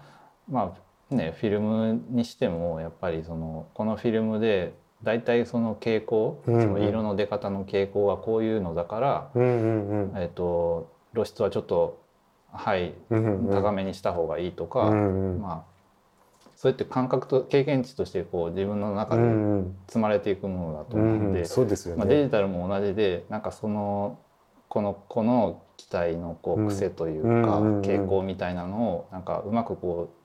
[0.48, 0.72] ま
[1.10, 11.98] あねフィルムにしてもやっぱりそのこのフィルムでだいたいその傾向、うんうんその色の出方の傾向はこういうのだから、うんうんえっと露出はちょっと
[12.52, 13.54] はいうんうんうん。
[13.54, 15.40] 高めにした方がいいとか、うんうん。
[15.42, 15.76] まあ
[16.56, 19.76] そうやって感覚と経験値としてこう自分の中うでんうん。
[19.88, 22.24] 積まれていくものだとう思うんで、うですよまあ、デね。
[22.24, 24.18] ジタルも同じでなんかその
[24.68, 27.80] このこの機体のこううん癖というかうんうんうん。
[27.82, 30.15] 傾向みたいなのをなんかうまくこう、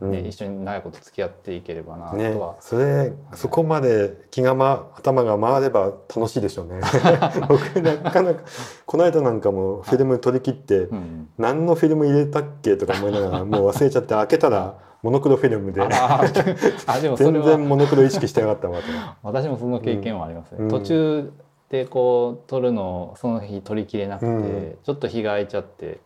[0.00, 0.26] ねうん。
[0.26, 2.32] 一緒に長いこと付き合っていければなね。
[2.32, 6.80] とは、、それそこまで気が、ま、頭が回れば楽しいでしょうね。
[7.48, 8.42] 僕なかなか
[8.86, 15.80] この間なんかもフィルム取り切ってうん、何のフィルム入れたっけとか思いながら もう忘れちゃって開けたらモノクロフィルムで。
[15.80, 17.42] 全は。
[17.42, 18.82] 然モノクロ意識してなかったわと。
[19.22, 20.68] 私もその経験はありますね、うん。
[20.68, 21.32] 途中
[21.70, 24.78] でこう撮るのをその日撮りきれなくて、うん。
[24.82, 26.00] ちょっと日が空いちゃって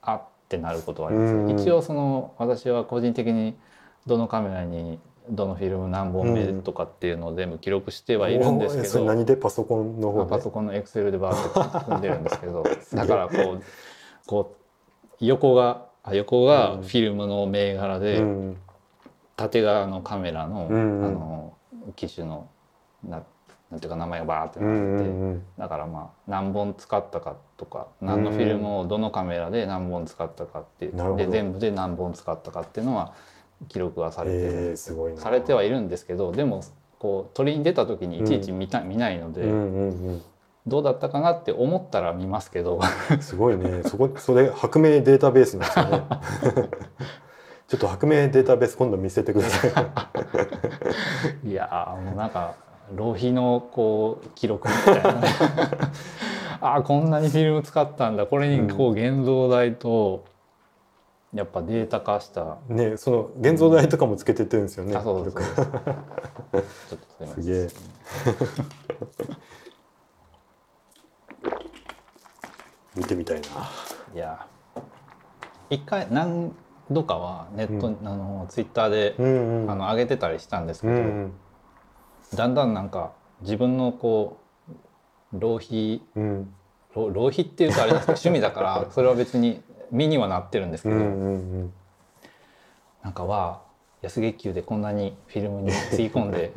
[0.00, 1.50] あってなることはあります、うん。
[1.60, 3.56] 一応その私は個人的に
[4.06, 10.30] どのカメラにどのフィルム何本目とかっていうのを全部記録してはいるんですけど、おーそれ何でパソコンのまあ、方で？
[10.36, 13.62] パソコンのエクセルでバーって組んでるんですけどだからこう
[14.26, 14.56] こ
[15.20, 18.56] う横があ横がうんフィルムの銘柄で、うん。
[19.36, 21.04] 縦側のカメラの,、うんうん。
[21.04, 21.52] あの
[21.94, 22.48] 機種の
[23.04, 23.22] な
[23.70, 25.42] なんていうか名前がバーってうんうなってて、んうん。
[25.58, 33.12] だからまあ何本使ったかとか何のフィルムをどのカメラで何本使ったかってで全部で何本使ったかっていうのは
[33.68, 34.42] 記録はされてる。
[34.42, 36.62] んえーですされてはいるんですけどでも
[36.98, 40.22] こう取りに出た時にいちいち見た、見ないので、うんうん
[40.66, 42.80] どうだったかなって思ったら見ますけど。
[43.10, 43.82] うんすごいね。
[43.84, 46.02] そこそれ白明データベースなんですよね。
[47.68, 49.68] ちょっと白明データベース今度見せてくださ
[51.44, 51.48] い。
[51.48, 52.54] いやーもうなんか
[52.94, 55.12] 浪費のこう記録みたいな。
[55.20, 55.28] ね
[56.60, 58.26] あーこんなにフィルム使ったんだ。
[58.26, 60.24] これにこう現像台と
[61.34, 65.44] やっぱデータ化した、ねその現像台とかもつけてってるんですよねあそうそうそう。
[65.44, 65.62] ちょ
[66.96, 67.68] っとすげえ。
[72.96, 73.48] 見てみたいな。
[74.14, 74.46] いや
[75.68, 76.54] 一回何
[76.90, 79.70] 度かはネット、あのツイッターで、うんうん。
[79.70, 81.32] あの上げてたりしたんですけど、うん
[82.34, 83.12] だんだんなんか
[83.42, 84.38] 自分のこ
[85.32, 86.54] う浪費うん。
[86.94, 91.72] 浪浪費っていうとあれですけど趣味だから それは別に身にはなってるんですけど、うんうん
[93.02, 93.60] なんかは
[94.02, 96.52] 安月給でこんなにフィルムにつぎ込んで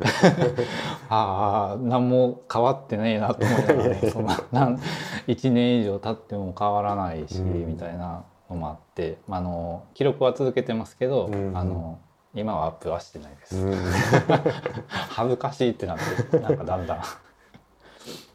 [1.08, 4.80] ああ何も変わってねえなと思いながらねそのなん
[5.28, 7.66] 1年以上経っても変わらないし、うん。
[7.68, 11.56] みたいなのもあって、まあ、あの記録は続けてますけど、うん。
[11.56, 12.00] あの
[12.34, 13.74] 今はアップはしてないです、うん。
[14.88, 15.98] 恥ずかしいってなっ
[16.30, 17.02] てなんかだんだん。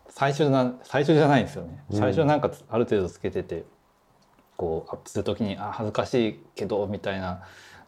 [0.10, 1.84] 最初な最初じゃないんですよね。
[1.92, 2.00] うん。
[2.00, 3.66] 最初なんかある程度つけてて
[4.58, 7.44] こうアップする時にあ恥ずかしいけどみたいな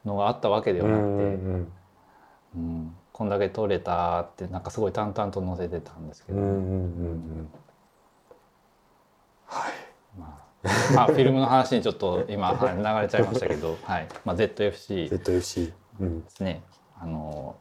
[0.06, 1.72] のがあったわけではなくて、うん
[2.56, 6.46] うんこんだけ撮れたってなんかすごい淡々と載せてたんですけど、は
[9.70, 9.72] い。
[10.20, 14.08] まあ、まあフィルムの話にちょっと今はい流れちゃいましたけど、はい。
[14.24, 15.10] まあ、ZFC
[16.00, 16.24] で ZFC うん。
[16.28, 16.64] すね
[17.00, 17.56] あの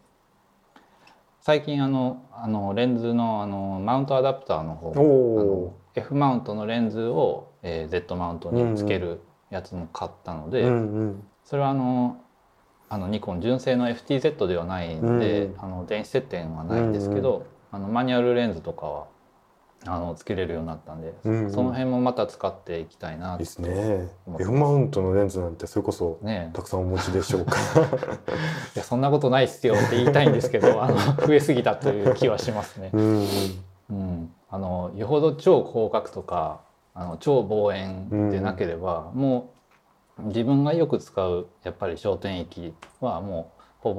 [1.40, 9.20] 最近あのあのレンズのあのマウントアダプターの方おあのお F マウントのレンズを、えー Z マウントにつける
[9.50, 11.22] やつも買ったので、うんうん。
[11.44, 12.20] それはあの
[12.88, 15.60] あのニコン純正の FTZ ではないんで、うん。
[15.60, 19.06] あの電子接点はないんですけど、あのマニュアルレンズとかは
[19.84, 21.52] あのつけれるようになったんで、うんうん。
[21.52, 24.08] その辺もまた使っていきたいなですね。
[24.38, 27.56] F マウントのレンズなんてそれこそねたくさんお持ちでしょうか。
[28.74, 30.96] いやそんなことないっすよって言いたいんですけど あの
[31.26, 32.90] 増えすぎたという気はしますね。
[32.92, 33.26] うんうん。
[33.88, 36.60] うん、あのよほど超広角とか
[36.94, 39.50] あの超望遠でなければ、も
[40.18, 43.94] う自分がよく使うやっぱり焦点域はもうほ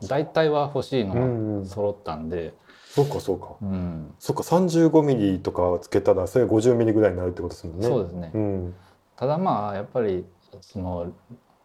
[0.00, 1.66] ぼ大体は欲しいのがうんうん。
[1.66, 2.54] 揃ったんで、
[2.96, 3.48] そうかそうか。
[3.60, 4.14] うん。
[4.18, 7.86] そうか35ミリとかつけたらそれ50ミリぐらいになるってことですもんね。
[7.86, 8.74] そうですね、うん。
[9.16, 10.24] ただまあやっぱり
[10.62, 11.12] その、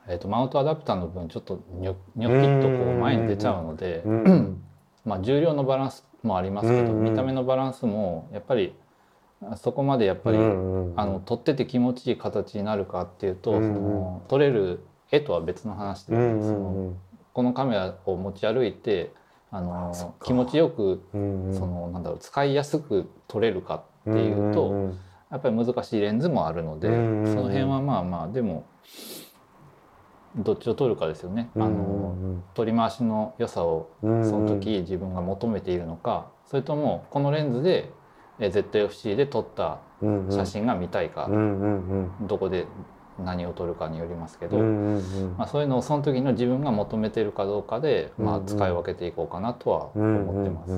[0.09, 4.61] えー、とマウントアダプターの分ちょっとニョニョキッとこう前に出ちゃうので、うん
[5.05, 8.75] まあ、重量のバランスもありますけど、見た目のバランスもやっぱり
[9.55, 16.97] そこまでやっぱり、あの撮ってて気持ちいい形になるかっていうと、うんうんその撮れる絵とは別の話で、うんうそのん
[17.33, 19.13] このカメラを持ち歩いて
[19.51, 21.53] あの気持ちよくうんうん。
[21.53, 24.97] そのなんだろう使いやすく撮れるかっていうと、んん
[25.29, 27.33] やっぱり難しいレンズもあるので、うんうんうん。
[27.33, 28.65] その辺はまあまあでも
[30.35, 31.49] どっちを撮るかですよね。
[31.55, 32.15] うんあの
[32.53, 37.91] 撮り回しの良さをうんその時自分が求めているのか、それともこのレンズで
[38.39, 39.79] え ZFC で撮った
[40.29, 41.29] 写真が見たいか、
[42.21, 42.65] どこで
[43.21, 50.71] 何を撮るかによりますけど、まあ、そういうのをその時の自分が求めてるかどうかで、まあ、使い分けていこうかなとはうん思ってます。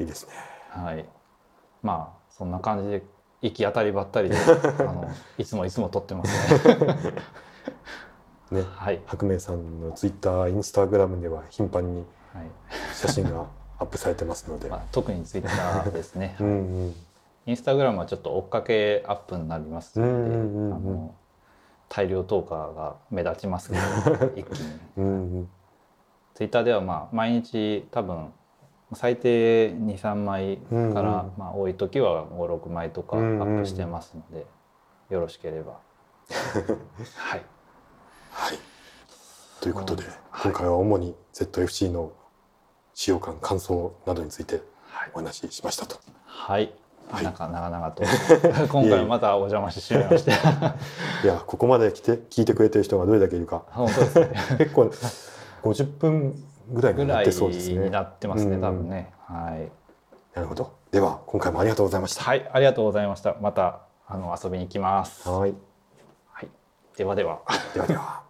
[0.00, 0.32] いいですね。
[0.70, 1.04] はい、
[1.82, 3.02] まあそんな感じで
[3.42, 4.36] 行き当たりばったりで
[4.80, 6.74] あのいつもいつも撮ってますね。
[8.50, 8.62] ね。
[8.74, 12.46] はい、白明さんのツイッターインスタグラムでは頻繁にはい。
[12.92, 13.46] 写真が
[13.78, 14.68] アップされてますので。
[14.70, 16.36] まあ、特にツイッターですね。
[16.40, 16.50] うんう
[16.88, 16.94] ん
[17.46, 20.74] インスタグラムはちょっと追っかけアップになりますので、うんうんうんうん。
[20.74, 21.14] あの
[21.88, 24.80] 大量投下が目立ちますけど 一気に。
[24.98, 25.50] うんうん
[26.34, 28.32] ツイッターではまあ毎日多分
[28.92, 30.92] 最低23枚から、うん。
[30.92, 31.02] うん
[31.36, 34.46] まあ、多い時は56枚とかアップしてますので、
[35.10, 35.78] よろしければ。
[37.16, 37.42] はい、
[38.32, 38.58] はい。
[39.60, 40.52] ということではい。
[40.52, 42.12] 今回は主に ZFC の
[42.94, 45.96] 使用感感想などについてはいお話ししましたと。
[46.24, 46.62] はい。
[46.64, 46.83] はい
[47.22, 48.02] なんか長々と。
[48.70, 50.30] 今回はまたお邪魔してしまいまして。
[51.24, 53.62] いやここまで来て聞いてくれてる人がどれだけいるか。
[53.70, 54.30] 本当ですね。
[54.58, 54.90] 結構
[55.62, 56.34] 50分
[56.70, 57.84] ぐらいになっぐらいてそうですね。
[57.84, 58.60] になってますねうん。
[58.60, 59.12] 多分ね。
[59.26, 59.70] はい、
[60.34, 60.72] なるほど。
[60.90, 62.22] では今回もありがとうございました。
[62.22, 63.36] はい、ありがとうございました。
[63.40, 65.28] またあの遊びに行きます。
[65.28, 65.54] はい。
[66.32, 66.48] はい、
[66.96, 67.40] ではでは。
[67.74, 68.23] ではでは